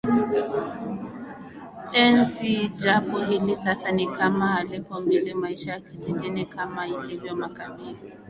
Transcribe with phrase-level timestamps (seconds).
[1.93, 7.99] enzi japo hili sasa ni kama halipoMbili Maisha ya kijijini Kama ilivyo makabila